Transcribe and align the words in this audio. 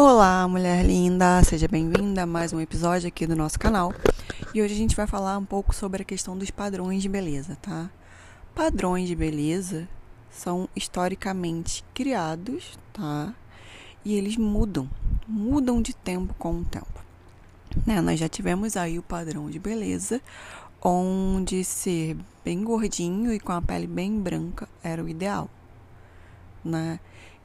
Olá, 0.00 0.46
mulher 0.46 0.86
linda, 0.86 1.42
seja 1.42 1.66
bem-vinda 1.66 2.22
a 2.22 2.26
mais 2.26 2.52
um 2.52 2.60
episódio 2.60 3.08
aqui 3.08 3.26
do 3.26 3.34
nosso 3.34 3.58
canal. 3.58 3.92
E 4.54 4.62
hoje 4.62 4.72
a 4.72 4.76
gente 4.76 4.94
vai 4.94 5.08
falar 5.08 5.36
um 5.36 5.44
pouco 5.44 5.74
sobre 5.74 6.02
a 6.02 6.04
questão 6.04 6.38
dos 6.38 6.52
padrões 6.52 7.02
de 7.02 7.08
beleza, 7.08 7.58
tá? 7.60 7.90
Padrões 8.54 9.08
de 9.08 9.16
beleza 9.16 9.88
são 10.30 10.68
historicamente 10.76 11.84
criados, 11.92 12.78
tá? 12.92 13.34
E 14.04 14.14
eles 14.14 14.36
mudam, 14.36 14.88
mudam 15.26 15.82
de 15.82 15.92
tempo 15.92 16.32
com 16.34 16.60
o 16.60 16.64
tempo. 16.64 17.04
Né? 17.84 18.00
Nós 18.00 18.20
já 18.20 18.28
tivemos 18.28 18.76
aí 18.76 19.00
o 19.00 19.02
padrão 19.02 19.50
de 19.50 19.58
beleza, 19.58 20.22
onde 20.80 21.64
ser 21.64 22.16
bem 22.44 22.62
gordinho 22.62 23.32
e 23.32 23.40
com 23.40 23.50
a 23.50 23.60
pele 23.60 23.88
bem 23.88 24.16
branca 24.20 24.68
era 24.80 25.02
o 25.02 25.08
ideal, 25.08 25.50
né? 26.64 27.00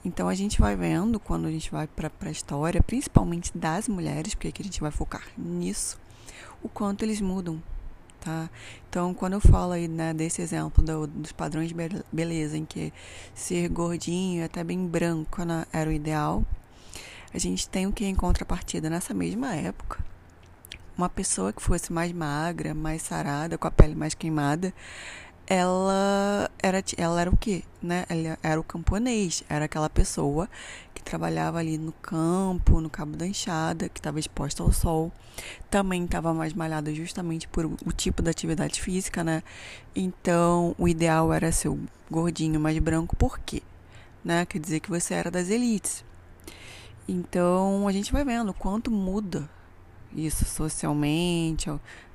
Então 0.05 0.27
a 0.27 0.35
gente 0.35 0.59
vai 0.59 0.75
vendo 0.75 1.19
quando 1.19 1.47
a 1.47 1.51
gente 1.51 1.71
vai 1.71 1.87
para 1.87 2.11
a 2.21 2.31
história, 2.31 2.83
principalmente 2.83 3.57
das 3.57 3.87
mulheres, 3.87 4.35
porque 4.35 4.49
aqui 4.49 4.61
a 4.61 4.65
gente 4.65 4.81
vai 4.81 4.91
focar 4.91 5.23
nisso, 5.37 5.97
o 6.61 6.67
quanto 6.67 7.03
eles 7.03 7.21
mudam, 7.21 7.63
tá? 8.19 8.49
Então 8.89 9.13
quando 9.13 9.33
eu 9.33 9.41
falo 9.41 9.71
aí 9.71 9.87
né, 9.87 10.13
desse 10.13 10.41
exemplo 10.41 10.83
do, 10.83 11.07
dos 11.07 11.31
padrões 11.31 11.69
de 11.69 11.75
beleza, 12.11 12.57
em 12.57 12.65
que 12.65 12.91
ser 13.33 13.69
gordinho 13.69 14.43
até 14.43 14.61
bem 14.61 14.85
branco 14.85 15.43
né, 15.45 15.65
era 15.71 15.89
o 15.89 15.93
ideal, 15.93 16.43
a 17.33 17.37
gente 17.37 17.67
tem 17.69 17.87
o 17.87 17.93
que 17.93 18.05
em 18.05 18.13
contrapartida 18.13 18.89
nessa 18.89 19.13
mesma 19.13 19.55
época. 19.55 20.03
Uma 20.95 21.09
pessoa 21.09 21.51
que 21.51 21.63
fosse 21.63 21.91
mais 21.91 22.11
magra, 22.11 22.75
mais 22.75 23.01
sarada, 23.01 23.57
com 23.57 23.67
a 23.67 23.71
pele 23.71 23.95
mais 23.95 24.13
queimada, 24.13 24.71
ela 25.47 26.49
era, 26.61 26.83
ela 26.97 27.21
era 27.21 27.29
o 27.29 27.37
quê? 27.37 27.63
Né? 27.81 28.05
Ela 28.09 28.37
era 28.41 28.59
o 28.59 28.63
camponês, 28.63 29.43
era 29.49 29.65
aquela 29.65 29.89
pessoa 29.89 30.49
que 30.93 31.03
trabalhava 31.03 31.59
ali 31.59 31.77
no 31.77 31.91
campo, 31.91 32.79
no 32.79 32.89
Cabo 32.89 33.17
da 33.17 33.27
Enxada, 33.27 33.89
que 33.89 33.99
estava 33.99 34.19
exposta 34.19 34.63
ao 34.63 34.71
sol. 34.71 35.11
Também 35.69 36.05
estava 36.05 36.33
mais 36.33 36.53
malhada 36.53 36.93
justamente 36.93 37.47
por 37.47 37.65
o 37.65 37.91
tipo 37.91 38.21
da 38.21 38.31
atividade 38.31 38.81
física, 38.81 39.23
né? 39.23 39.43
Então, 39.95 40.75
o 40.77 40.87
ideal 40.87 41.33
era 41.33 41.51
ser 41.51 41.69
o 41.69 41.79
gordinho 42.09 42.59
mais 42.59 42.77
branco, 42.79 43.15
por 43.15 43.39
quê? 43.39 43.61
Né? 44.23 44.45
Quer 44.45 44.59
dizer 44.59 44.79
que 44.79 44.89
você 44.89 45.13
era 45.13 45.29
das 45.29 45.49
elites. 45.49 46.05
Então, 47.07 47.87
a 47.87 47.91
gente 47.91 48.13
vai 48.13 48.23
vendo 48.23 48.53
quanto 48.53 48.89
muda 48.89 49.49
isso 50.15 50.45
socialmente, 50.45 51.69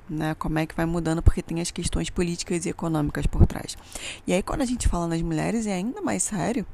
né? 0.09 0.35
Como 0.35 0.59
é 0.59 0.65
que 0.65 0.75
vai 0.75 0.85
mudando, 0.85 1.21
porque 1.21 1.41
tem 1.41 1.61
as 1.61 1.71
questões 1.71 2.09
políticas 2.09 2.65
e 2.65 2.69
econômicas 2.69 3.25
por 3.27 3.45
trás. 3.45 3.77
E 4.25 4.33
aí, 4.33 4.41
quando 4.41 4.61
a 4.61 4.65
gente 4.65 4.87
fala 4.87 5.07
nas 5.07 5.21
mulheres, 5.21 5.67
é 5.67 5.73
ainda 5.73 6.01
mais 6.01 6.23
sério, 6.23 6.65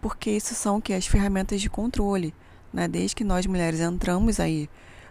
porque 0.00 0.30
isso 0.30 0.54
são 0.54 0.80
que 0.80 0.92
as 0.92 1.06
ferramentas 1.06 1.60
de 1.60 1.68
controle, 1.68 2.34
né? 2.72 2.86
Desde 2.88 3.16
que 3.16 3.24
nós 3.24 3.46
mulheres 3.46 3.80
entramos 3.80 4.40
aí 4.40 4.68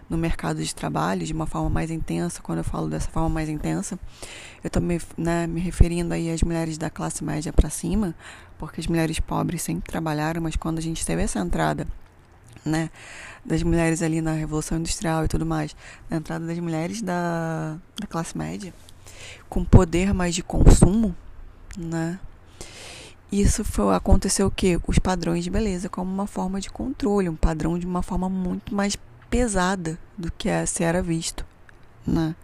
no 0.09 0.17
mercado 0.17 0.63
de 0.63 0.73
trabalho 0.73 1.25
de 1.25 1.31
uma 1.31 1.45
forma 1.45 1.69
mais 1.69 1.91
intensa, 1.91 2.41
quando 2.41 2.59
eu 2.59 2.63
falo 2.63 2.89
dessa 2.89 3.09
forma 3.11 3.29
mais 3.29 3.47
intensa, 3.47 3.99
eu 4.63 4.67
estou 4.67 4.81
me, 4.81 4.99
né, 5.15 5.45
me 5.45 5.59
referindo 5.59 6.13
aí 6.13 6.31
às 6.31 6.41
mulheres 6.41 6.77
da 6.77 6.89
classe 6.89 7.23
média 7.23 7.53
para 7.53 7.69
cima, 7.69 8.15
porque 8.57 8.81
as 8.81 8.87
mulheres 8.87 9.19
pobres 9.19 9.61
sempre 9.61 9.89
trabalharam, 9.89 10.41
mas 10.41 10.55
quando 10.55 10.79
a 10.79 10.81
gente 10.81 11.05
teve 11.05 11.21
essa 11.21 11.39
entrada 11.39 11.87
né, 12.65 12.89
das 13.45 13.63
mulheres 13.63 14.01
ali 14.01 14.21
na 14.21 14.33
Revolução 14.33 14.77
Industrial 14.77 15.25
e 15.25 15.27
tudo 15.27 15.45
mais, 15.45 15.75
na 16.09 16.17
entrada 16.17 16.45
das 16.45 16.59
mulheres 16.59 17.01
da, 17.01 17.77
da 17.99 18.07
classe 18.07 18.37
média, 18.37 18.73
com 19.47 19.63
poder 19.63 20.13
mais 20.13 20.35
de 20.35 20.43
consumo, 20.43 21.15
né? 21.77 22.19
Isso 23.31 23.63
foi, 23.63 23.95
aconteceu 23.95 24.47
o 24.47 24.51
quê? 24.51 24.79
Os 24.87 24.97
padrões 24.97 25.43
de 25.43 25.51
beleza 25.51 25.87
como 25.87 26.11
uma 26.11 26.25
forma 26.25 26.59
de 26.59 26.69
controle, 26.69 27.29
um 27.29 27.35
padrão 27.35 27.77
de 27.77 27.85
uma 27.85 28.01
forma 28.01 28.27
muito 28.27 28.73
mais 28.73 28.97
pesada 29.29 29.99
do 30.17 30.31
que 30.31 30.49
se 30.65 30.83
era 30.83 31.01
visto, 31.01 31.45
né? 32.05 32.35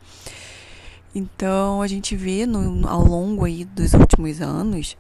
Então 1.14 1.82
a 1.82 1.88
gente 1.88 2.16
vê 2.16 2.46
no, 2.46 2.88
ao 2.88 3.04
longo 3.04 3.46
aí 3.46 3.66
dos 3.66 3.94
últimos 3.94 4.42
anos 4.42 4.96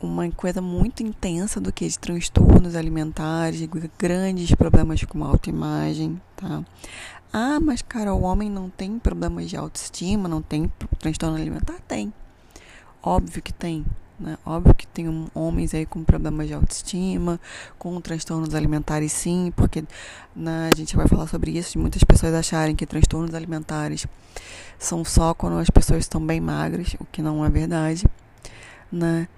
uma 0.00 0.30
coisa 0.30 0.60
muito 0.60 1.02
intensa 1.02 1.60
do 1.60 1.72
que 1.72 1.88
de 1.88 1.98
transtornos 1.98 2.76
alimentares, 2.76 3.66
grandes 3.98 4.54
problemas 4.54 5.02
com 5.04 5.24
autoimagem, 5.24 6.20
tá? 6.36 6.62
Ah, 7.32 7.58
mas 7.60 7.82
cara, 7.82 8.14
o 8.14 8.22
homem 8.22 8.50
não 8.50 8.70
tem 8.70 8.98
problemas 8.98 9.48
de 9.48 9.56
autoestima, 9.56 10.28
não 10.28 10.42
tem 10.42 10.70
transtorno 10.98 11.36
alimentar? 11.36 11.80
Tem. 11.86 12.12
Óbvio 13.02 13.42
que 13.42 13.52
tem, 13.52 13.84
né? 14.18 14.38
Óbvio 14.44 14.74
que 14.74 14.86
tem 14.86 15.28
homens 15.34 15.74
aí 15.74 15.86
com 15.86 16.02
problemas 16.04 16.48
de 16.48 16.54
autoestima, 16.54 17.40
com 17.78 18.00
transtornos 18.00 18.54
alimentares 18.54 19.12
sim, 19.12 19.52
porque 19.56 19.84
né, 20.34 20.70
a 20.72 20.76
gente 20.76 20.96
vai 20.96 21.06
falar 21.06 21.26
sobre 21.26 21.52
isso, 21.52 21.72
de 21.72 21.78
muitas 21.78 22.02
pessoas 22.04 22.34
acharem 22.34 22.74
que 22.74 22.86
transtornos 22.86 23.34
alimentares 23.34 24.06
são 24.78 25.04
só 25.04 25.34
quando 25.34 25.58
as 25.58 25.70
pessoas 25.70 26.00
estão 26.00 26.24
bem 26.24 26.40
magras, 26.40 26.96
o 26.98 27.04
que 27.04 27.22
não 27.22 27.44
é 27.44 27.48
verdade, 27.48 28.06
né? 28.90 29.28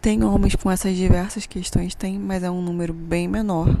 Tem 0.00 0.24
homens 0.24 0.54
com 0.54 0.70
essas 0.70 0.96
diversas 0.96 1.44
questões, 1.44 1.94
tem, 1.94 2.18
mas 2.18 2.42
é 2.42 2.50
um 2.50 2.62
número 2.62 2.94
bem 2.94 3.28
menor 3.28 3.78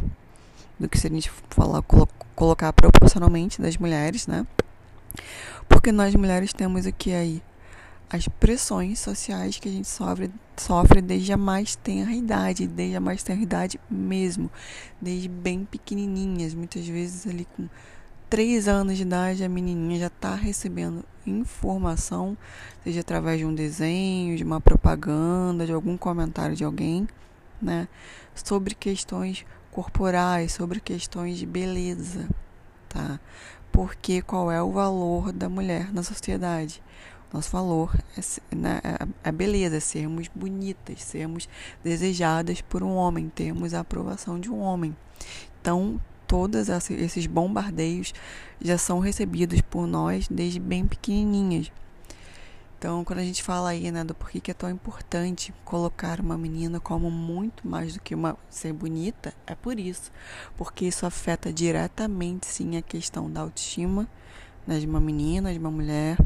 do 0.78 0.86
que 0.86 0.98
se 0.98 1.06
a 1.06 1.10
gente 1.10 1.30
falar, 1.48 1.80
colo 1.82 2.06
colocar 2.34 2.72
proporcionalmente 2.72 3.60
das 3.60 3.76
mulheres, 3.76 4.26
né? 4.26 4.46
Porque 5.68 5.90
nós 5.90 6.14
mulheres 6.14 6.52
temos 6.52 6.84
o 6.84 6.92
que 6.92 7.12
aí? 7.12 7.42
As 8.08 8.28
pressões 8.28 8.98
sociais 8.98 9.58
que 9.58 9.68
a 9.68 9.72
gente 9.72 9.88
sofre, 9.88 10.30
sofre 10.56 11.00
desde 11.00 11.32
a 11.32 11.36
mais 11.38 11.74
tenra 11.76 12.12
idade, 12.12 12.66
desde 12.66 12.96
a 12.96 13.00
mais 13.00 13.22
tenra 13.22 13.40
idade 13.40 13.80
mesmo, 13.90 14.50
desde 15.00 15.28
bem 15.28 15.64
pequenininhas, 15.64 16.52
muitas 16.52 16.86
vezes 16.86 17.26
ali 17.26 17.46
com 17.56 17.66
três 18.30 18.68
anos 18.68 18.96
de 18.96 19.02
idade, 19.02 19.42
a 19.42 19.48
menininha 19.48 19.98
já 19.98 20.06
está 20.06 20.36
recebendo 20.36 21.04
informação, 21.26 22.38
seja 22.84 23.00
através 23.00 23.40
de 23.40 23.44
um 23.44 23.52
desenho, 23.52 24.36
de 24.36 24.44
uma 24.44 24.60
propaganda, 24.60 25.66
de 25.66 25.72
algum 25.72 25.96
comentário 25.96 26.54
de 26.54 26.62
alguém, 26.62 27.08
né, 27.60 27.88
sobre 28.32 28.76
questões 28.76 29.44
corporais, 29.72 30.52
sobre 30.52 30.78
questões 30.78 31.38
de 31.38 31.44
beleza, 31.44 32.28
tá? 32.88 33.18
Porque 33.72 34.22
qual 34.22 34.50
é 34.50 34.62
o 34.62 34.70
valor 34.70 35.32
da 35.32 35.48
mulher 35.48 35.92
na 35.92 36.02
sociedade? 36.02 36.82
Nosso 37.32 37.50
valor 37.50 37.96
é, 38.16 38.56
né, 38.56 38.80
é 38.82 39.28
a 39.28 39.32
beleza, 39.32 39.76
é 39.76 39.80
sermos 39.80 40.28
bonitas, 40.28 41.02
sermos 41.02 41.48
desejadas 41.82 42.60
por 42.60 42.82
um 42.82 42.94
homem, 42.94 43.28
termos 43.28 43.74
a 43.74 43.80
aprovação 43.80 44.38
de 44.38 44.50
um 44.50 44.60
homem. 44.60 44.96
Então, 45.60 46.00
todos 46.30 46.68
esses 46.90 47.26
bombardeios 47.26 48.14
já 48.60 48.78
são 48.78 49.00
recebidos 49.00 49.60
por 49.62 49.84
nós 49.84 50.28
desde 50.28 50.60
bem 50.60 50.86
pequenininhas. 50.86 51.72
Então, 52.78 53.04
quando 53.04 53.18
a 53.18 53.24
gente 53.24 53.42
fala 53.42 53.70
aí, 53.70 53.90
né, 53.90 54.04
do 54.04 54.14
porquê 54.14 54.38
que 54.38 54.52
é 54.52 54.54
tão 54.54 54.70
importante 54.70 55.52
colocar 55.64 56.20
uma 56.20 56.38
menina 56.38 56.78
como 56.78 57.10
muito 57.10 57.66
mais 57.66 57.94
do 57.94 58.00
que 58.00 58.14
uma 58.14 58.38
ser 58.48 58.72
bonita, 58.72 59.34
é 59.44 59.56
por 59.56 59.76
isso. 59.80 60.12
Porque 60.56 60.84
isso 60.84 61.04
afeta 61.04 61.52
diretamente, 61.52 62.46
sim, 62.46 62.76
a 62.76 62.82
questão 62.82 63.28
da 63.28 63.40
autoestima 63.40 64.06
né, 64.64 64.78
de 64.78 64.86
uma 64.86 65.00
menina, 65.00 65.52
de 65.52 65.58
uma 65.58 65.70
mulher, 65.70 66.16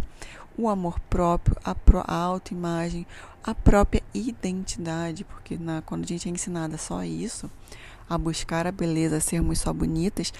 o 0.54 0.68
amor 0.68 1.00
próprio, 1.00 1.56
a, 1.64 1.74
pro, 1.74 2.04
a 2.06 2.14
autoimagem, 2.14 3.06
a 3.42 3.54
própria 3.54 4.02
identidade, 4.12 5.24
porque 5.24 5.56
na, 5.56 5.80
quando 5.80 6.04
a 6.04 6.06
gente 6.06 6.28
é 6.28 6.30
ensinada 6.30 6.76
só 6.76 7.02
isso, 7.02 7.50
a 8.08 8.18
buscar 8.18 8.66
a 8.66 8.72
beleza, 8.72 9.16
a 9.16 9.20
sermos 9.20 9.58
só 9.58 9.72
bonitas, 9.72 10.32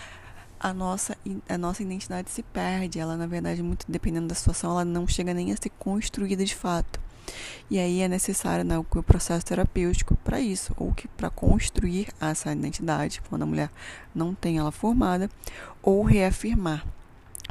a 0.58 0.72
nossa, 0.72 1.16
a 1.48 1.58
nossa 1.58 1.82
identidade 1.82 2.30
se 2.30 2.42
perde. 2.42 2.98
Ela, 2.98 3.16
na 3.16 3.26
verdade, 3.26 3.62
muito 3.62 3.84
dependendo 3.88 4.28
da 4.28 4.34
situação, 4.34 4.70
ela 4.70 4.84
não 4.84 5.06
chega 5.06 5.34
nem 5.34 5.52
a 5.52 5.56
ser 5.56 5.70
construída 5.70 6.44
de 6.44 6.54
fato. 6.54 7.00
E 7.70 7.78
aí 7.78 8.00
é 8.00 8.08
necessário 8.08 8.64
né, 8.64 8.78
o 8.78 8.84
processo 9.02 9.44
terapêutico 9.44 10.16
para 10.16 10.41
isso, 10.41 10.75
ou 10.76 10.92
que 10.94 11.08
para 11.08 11.30
construir 11.30 12.08
essa 12.20 12.52
identidade, 12.52 13.22
quando 13.28 13.43
a 13.43 13.46
mulher 13.46 13.70
não 14.14 14.34
tem 14.34 14.58
ela 14.58 14.70
formada, 14.70 15.31
ou 15.82 16.02
reafirmar. 16.02 16.84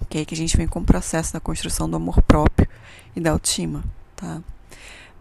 Que 0.09 0.17
é 0.17 0.19
aí 0.21 0.25
que 0.25 0.33
a 0.33 0.37
gente 0.37 0.57
vem 0.57 0.67
com 0.67 0.79
o 0.79 0.85
processo 0.85 1.33
da 1.33 1.39
construção 1.39 1.89
do 1.89 1.95
amor 1.95 2.21
próprio 2.21 2.67
e 3.15 3.21
da 3.21 3.31
autoestima, 3.31 3.83
tá? 4.15 4.41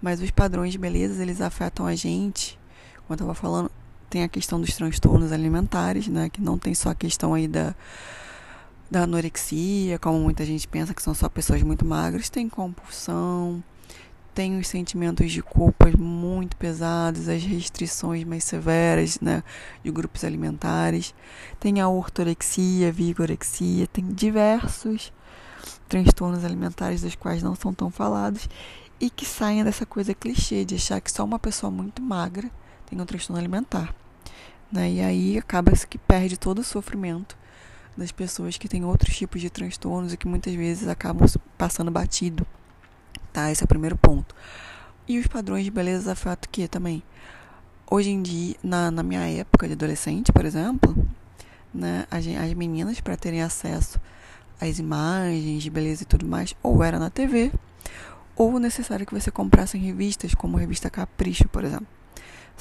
Mas 0.01 0.21
os 0.21 0.31
padrões 0.31 0.73
de 0.73 0.79
beleza, 0.79 1.23
eles 1.23 1.41
afetam 1.41 1.87
a 1.87 1.95
gente, 1.95 2.59
como 3.07 3.11
eu 3.11 3.15
estava 3.15 3.35
falando, 3.35 3.71
tem 4.13 4.25
a 4.25 4.29
questão 4.29 4.61
dos 4.61 4.75
transtornos 4.75 5.33
alimentares, 5.33 6.07
né? 6.07 6.29
Que 6.29 6.43
não 6.43 6.59
tem 6.59 6.75
só 6.75 6.91
a 6.91 6.95
questão 6.95 7.33
aí 7.33 7.49
da, 7.49 7.75
da 8.91 9.05
anorexia, 9.05 9.99
como 9.99 10.21
muita 10.21 10.45
gente 10.45 10.69
pensa 10.69 10.93
que 10.93 11.03
são 11.03 11.15
só 11.15 11.31
pessoas 11.31 11.63
muito 11.63 11.83
magras. 11.83 12.29
Tem 12.29 12.47
compulsão, 12.47 13.65
tem 14.35 14.59
os 14.59 14.69
sentimentos 14.69 15.33
de 15.33 15.43
culpa 15.43 15.91
muito 15.97 16.59
pesados, 16.59 17.27
as 17.27 17.43
restrições 17.43 18.23
mais 18.25 18.45
severas, 18.45 19.19
né? 19.19 19.43
De 19.83 19.91
grupos 19.91 20.25
alimentares. 20.25 21.15
Tem 21.59 21.81
a 21.81 21.89
ortorexia, 21.89 22.93
vigorexia, 22.93 23.87
tem 23.87 24.05
diversos 24.05 25.11
transtornos 25.89 26.45
alimentares 26.45 27.01
dos 27.01 27.15
quais 27.15 27.43
não 27.43 27.55
são 27.55 27.73
tão 27.73 27.91
falados 27.91 28.47
e 29.01 29.09
que 29.09 29.25
saem 29.25 29.65
dessa 29.65 29.87
coisa 29.87 30.13
clichê 30.13 30.67
de 30.67 30.75
achar 30.75 31.01
que 31.01 31.11
só 31.11 31.25
uma 31.25 31.39
pessoa 31.39 31.71
muito 31.71 32.03
magra 32.03 32.51
tem 32.85 33.01
um 33.01 33.07
transtorno 33.07 33.41
alimentar 33.41 33.95
Né? 34.73 34.93
E 34.93 35.01
aí 35.03 35.39
acaba 35.39 35.71
que 35.73 35.99
perde 35.99 36.39
todo 36.39 36.61
o 36.61 36.65
sofrimento 36.65 37.37
das 37.97 38.11
pessoas 38.11 38.57
que 38.57 38.69
têm 38.69 38.85
outros 38.85 39.15
tipos 39.15 39.41
de 39.41 39.51
transtornos 39.51 40.15
e 40.15 40.17
que 40.17 40.27
muitas 40.27 40.55
vezes 40.55 40.89
acabam 40.89 41.29
passando 41.59 41.91
batido. 41.91 42.47
Tá? 43.33 43.51
Esse 43.51 43.63
é 43.63 43.67
o 43.67 43.69
primeiro 43.69 43.97
ponto. 43.97 44.35
E 45.07 45.19
os 45.19 45.27
padrões 45.27 45.65
de 45.65 45.71
beleza 45.71 46.13
afetam 46.13 46.49
o 46.49 46.51
que 46.51 46.67
também? 46.67 47.03
Hoje 47.91 48.11
em 48.11 48.23
dia, 48.23 48.57
na, 48.63 48.91
na 48.91 49.03
minha 49.03 49.29
época 49.29 49.67
de 49.67 49.75
adolescente, 49.75 50.33
por 50.33 50.47
exemplo, 50.47 50.97
né, 51.75 52.07
as, 52.11 52.27
as 52.27 52.55
meninas, 52.55 53.01
para 53.01 53.17
terem 53.17 53.43
acesso 53.43 54.01
às 54.59 54.79
imagens 54.79 55.63
de 55.63 55.69
beleza 55.69 56.05
e 56.05 56.07
tudo 56.07 56.27
mais, 56.27 56.55
ou 56.63 56.83
era 56.83 56.99
na 56.99 57.11
TV, 57.11 57.53
ou 58.35 58.59
necessário 58.59 59.05
que 59.05 59.13
você 59.13 59.31
comprasse 59.31 59.77
em 59.77 59.81
revistas, 59.81 60.35
como 60.35 60.57
a 60.57 60.61
revista 60.61 60.89
Capricho, 60.89 61.47
por 61.49 61.65
exemplo. 61.65 61.87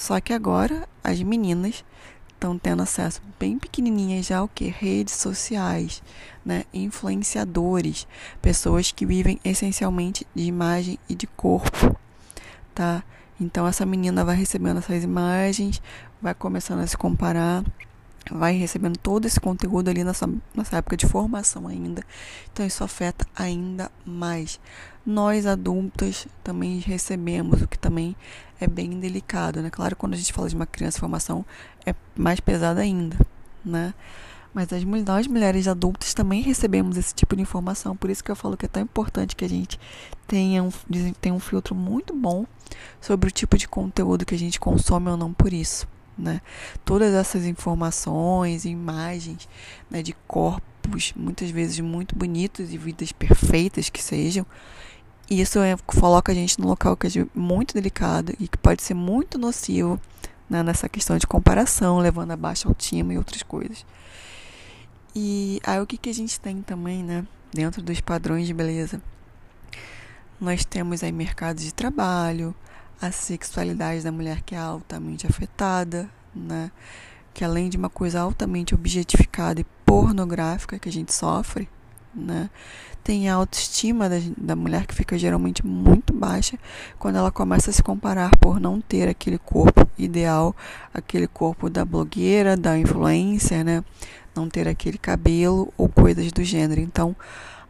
Só 0.02 0.20
que 0.20 0.34
agora 0.34 0.90
as 1.04 1.22
meninas 1.22 1.86
estão 2.30 2.58
tendo 2.58 2.82
acesso 2.82 3.22
bem 3.40 3.60
pequenininhas 3.60 4.26
já 4.26 4.40
ao 4.40 4.48
que 4.48 4.66
redes 4.66 5.14
sociais, 5.14 6.02
né, 6.44 6.64
influenciadores, 6.74 8.08
pessoas 8.42 8.92
que 8.92 9.06
vivem 9.06 9.40
essencialmente 9.46 10.26
de 10.34 10.46
imagem 10.46 10.98
e 11.08 11.14
de 11.14 11.28
corpo, 11.28 11.96
tá? 12.74 13.04
Então 13.40 13.68
essa 13.68 13.86
menina 13.86 14.26
vai 14.26 14.36
recebendo 14.36 14.80
essas 14.80 15.04
imagens, 15.04 15.80
vai 16.20 16.34
começando 16.34 16.80
a 16.80 16.88
se 16.88 16.98
comparar, 16.98 17.64
vai 18.30 18.54
recebendo 18.54 18.98
todo 18.98 19.26
esse 19.26 19.40
conteúdo 19.40 19.90
ali 19.90 20.04
nessa, 20.04 20.30
nessa 20.56 20.78
época 20.78 20.98
de 20.98 21.08
formação 21.08 21.68
ainda. 21.68 22.04
Então 22.52 22.66
isso 22.66 22.84
afeta 22.84 23.26
ainda 23.36 23.92
mais. 24.06 24.60
Nós 25.06 25.48
adultas 25.48 26.28
também 26.44 26.80
recebemos, 26.80 27.62
o 27.62 27.68
que 27.68 27.80
também 27.80 28.16
é 28.60 28.68
bem 28.68 29.00
delicado, 29.00 29.62
né? 29.62 29.70
Claro, 29.72 29.96
quando 29.96 30.14
a 30.14 30.18
gente 30.18 30.32
fala 30.32 30.48
de 30.48 30.56
uma 30.56 30.68
criança 30.68 30.98
em 30.98 31.02
formação 31.02 31.46
é 31.86 31.96
mais 32.16 32.40
pesado 32.40 32.80
ainda, 32.80 33.18
né? 33.66 33.94
Mas 34.54 34.72
as, 34.74 34.84
nós, 34.84 35.28
mulheres 35.28 35.68
adultas, 35.68 36.14
também 36.14 36.42
recebemos 36.42 36.98
esse 36.98 37.16
tipo 37.16 37.36
de 37.36 37.42
informação. 37.42 37.96
Por 37.96 38.10
isso 38.10 38.24
que 38.24 38.30
eu 38.30 38.36
falo 38.36 38.58
que 38.58 38.66
é 38.66 38.70
tão 38.70 38.84
importante 38.84 39.36
que 39.36 39.46
a 39.46 39.50
gente 39.50 39.80
tenha 40.28 40.62
um, 40.62 40.70
tenha 41.22 41.34
um 41.34 41.40
filtro 41.40 41.74
muito 41.74 42.14
bom 42.14 42.46
sobre 43.00 43.30
o 43.30 43.32
tipo 43.32 43.58
de 43.58 43.68
conteúdo 43.68 44.26
que 44.26 44.36
a 44.36 44.38
gente 44.38 44.60
consome 44.60 45.10
ou 45.10 45.18
não 45.18 45.32
por 45.34 45.54
isso. 45.54 45.88
Né? 46.18 46.42
Todas 46.84 47.14
essas 47.14 47.46
informações, 47.46 48.66
imagens 48.66 49.48
né, 49.90 50.04
de 50.04 50.14
corpos, 50.28 51.14
muitas 51.16 51.50
vezes 51.50 51.80
muito 51.80 52.16
bonitos 52.16 52.74
e 52.74 52.78
vidas 52.78 53.12
perfeitas 53.12 53.90
que 53.90 54.04
sejam, 54.04 54.46
isso 55.30 55.60
é, 55.60 55.78
coloca 55.86 56.32
a 56.32 56.36
gente 56.36 56.60
num 56.60 56.68
local 56.68 56.98
que 56.98 57.08
é 57.08 57.26
muito 57.34 57.74
delicado 57.74 58.34
e 58.40 58.48
que 58.48 58.58
pode 58.58 58.84
ser 58.84 58.94
muito 58.94 59.38
nocivo 59.38 60.00
né, 60.50 60.62
nessa 60.62 60.90
questão 60.90 61.18
de 61.18 61.26
comparação, 61.26 62.00
levando 62.00 62.32
a 62.32 62.38
baixa 62.38 62.68
autoestima 62.68 63.14
e 63.14 63.18
outras 63.18 63.42
coisas. 63.42 63.86
E 65.16 65.62
aí 65.64 65.80
o 65.80 65.88
que, 65.88 65.98
que 65.98 66.10
a 66.10 66.14
gente 66.14 66.38
tem 66.40 66.62
também, 66.62 67.04
né? 67.04 67.26
Dentro 67.54 67.82
dos 67.82 68.02
padrões 68.02 68.46
de 68.48 68.54
beleza. 68.54 69.02
Nós 70.40 70.66
temos 70.66 71.04
aí 71.04 71.12
mercados 71.12 71.64
de 71.64 71.74
trabalho, 71.74 72.54
a 73.02 73.12
sexualidade 73.12 74.04
da 74.04 74.12
mulher 74.12 74.42
que 74.42 74.54
é 74.56 74.60
altamente 74.60 75.26
afetada, 75.26 76.10
né? 76.34 76.72
Que 77.34 77.44
além 77.44 77.70
de 77.70 77.78
uma 77.78 77.90
coisa 77.90 78.22
altamente 78.22 78.76
objetificada 78.76 79.60
e 79.60 79.66
pornográfica 79.86 80.78
que 80.78 80.88
a 80.88 80.92
gente 80.92 81.14
sofre, 81.14 81.68
né? 82.14 82.50
Tem 83.04 83.28
a 83.28 83.34
autoestima 83.36 84.08
da, 84.08 84.18
da 84.38 84.56
mulher 84.56 84.86
que 84.86 84.94
fica 84.94 85.18
geralmente 85.18 85.66
muito 85.66 86.14
baixa 86.14 86.60
quando 87.00 87.16
ela 87.16 87.32
começa 87.32 87.72
a 87.72 87.74
se 87.74 87.82
comparar 87.82 88.30
por 88.38 88.60
não 88.60 88.80
ter 88.80 89.10
aquele 89.10 89.40
corpo 89.40 89.90
ideal, 89.98 90.56
aquele 90.94 91.28
corpo 91.28 91.68
da 91.68 91.84
blogueira, 91.84 92.56
da 92.56 92.78
influência, 92.78 93.64
né? 93.64 93.84
não 94.36 94.50
ter 94.50 94.68
aquele 94.68 94.98
cabelo 94.98 95.74
ou 95.78 95.90
coisas 95.90 96.32
do 96.32 96.44
gênero. 96.44 96.82
Então, 96.82 97.16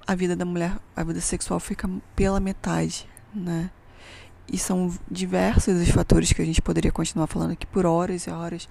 a 0.05 0.15
vida 0.15 0.35
da 0.35 0.45
mulher, 0.45 0.77
a 0.95 1.03
vida 1.03 1.21
sexual 1.21 1.59
fica 1.59 1.89
pela 2.15 2.39
metade, 2.39 3.07
né? 3.33 3.69
E 4.51 4.57
são 4.57 4.93
diversos 5.09 5.81
os 5.81 5.89
fatores 5.89 6.33
que 6.33 6.41
a 6.41 6.45
gente 6.45 6.61
poderia 6.61 6.91
continuar 6.91 7.27
falando 7.27 7.51
aqui 7.51 7.65
por 7.65 7.85
horas 7.85 8.27
e 8.27 8.29
horas 8.29 8.67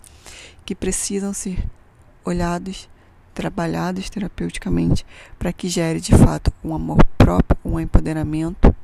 que 0.65 0.75
precisam 0.75 1.33
ser 1.33 1.67
olhados, 2.23 2.87
trabalhados 3.33 4.11
terapeuticamente 4.11 5.07
para 5.39 5.55
que 5.55 5.71
gere 5.71 5.99
de 5.99 6.15
fato 6.15 6.53
um 6.63 6.75
amor 6.75 7.03
próprio, 7.17 7.59
um 7.65 7.81
empoderamento, 7.81 8.75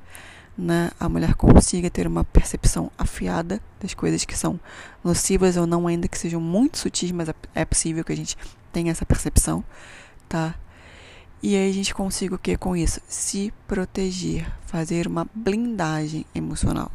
né? 0.56 0.90
A 0.98 1.06
mulher 1.06 1.34
consiga 1.34 1.90
ter 1.90 2.06
uma 2.06 2.24
percepção 2.24 2.90
afiada 2.96 3.60
das 3.78 3.92
coisas 3.92 4.24
que 4.24 4.36
são 4.36 4.58
nocivas 5.04 5.58
ou 5.58 5.66
não, 5.66 5.86
ainda 5.86 6.08
que 6.08 6.16
sejam 6.16 6.40
muito 6.40 6.78
sutis, 6.78 7.12
mas 7.12 7.28
é 7.54 7.64
possível 7.66 8.02
que 8.02 8.12
a 8.12 8.16
gente 8.16 8.38
tem 8.72 8.88
essa 8.88 9.04
percepção, 9.04 9.62
tá? 10.26 10.54
E 11.42 11.54
aí 11.54 11.70
a 11.70 11.72
gente 11.72 11.94
consiga 11.94 12.34
o 12.34 12.38
que 12.38 12.56
com 12.56 12.76
isso? 12.76 13.00
Se 13.06 13.52
proteger, 13.68 14.50
fazer 14.66 15.06
uma 15.06 15.26
blindagem 15.34 16.24
emocional. 16.34 16.90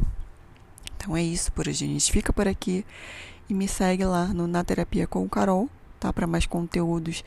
Então 0.98 1.16
é 1.16 1.22
isso 1.22 1.52
por 1.52 1.68
hoje. 1.68 1.86
A 1.86 1.88
gente 1.88 2.12
fica 2.12 2.34
por 2.34 2.48
aqui 2.48 2.86
e 3.50 3.54
me 3.54 3.68
segue 3.68 4.04
lá 4.04 4.28
no 4.28 4.48
Na 4.48 4.64
Terapia 4.64 5.06
com 5.06 5.24
o 5.24 5.30
Carol, 5.30 5.70
tá? 6.00 6.12
Para 6.12 6.28
mais 6.28 6.46
conteúdos 6.46 7.24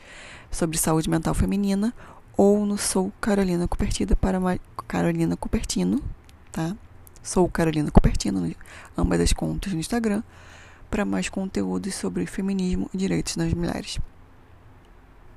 sobre 0.51 0.77
saúde 0.77 1.09
mental 1.09 1.33
feminina 1.33 1.93
ou 2.37 2.65
no 2.65 2.77
Sou 2.77 3.11
Carolina 3.21 3.67
Cupertino 3.67 4.15
para 4.15 4.39
mais 4.39 4.59
Carolina 4.87 5.37
Cupertino, 5.37 6.03
tá? 6.51 6.75
Sou 7.23 7.49
Carolina 7.49 7.89
Cupertino, 7.89 8.53
ambas 8.97 9.19
as 9.21 9.33
contas 9.33 9.73
no 9.73 9.79
Instagram, 9.79 10.21
para 10.91 11.05
mais 11.05 11.29
conteúdos 11.29 11.95
sobre 11.95 12.25
feminismo 12.25 12.89
e 12.93 12.97
direitos 12.97 13.35
das 13.35 13.53
mulheres. 13.53 13.99